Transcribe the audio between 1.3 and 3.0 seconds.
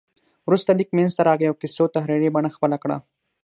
او کیسو تحریري بڼه خپله کړه.